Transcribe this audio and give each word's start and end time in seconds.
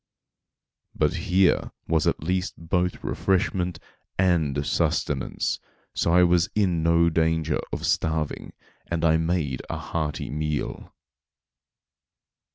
But 0.95 1.13
here 1.29 1.69
was 1.87 2.07
at 2.07 2.23
least 2.23 2.55
both 2.57 3.03
refreshment 3.03 3.77
and 4.17 4.65
sustenance, 4.65 5.59
so 5.93 6.11
I 6.11 6.23
was 6.23 6.49
in 6.55 6.81
no 6.81 7.07
danger 7.11 7.59
of 7.71 7.85
starving, 7.85 8.53
and 8.87 9.05
I 9.05 9.17
made 9.17 9.61
a 9.69 9.77
hearty 9.77 10.31
meal. 10.31 10.91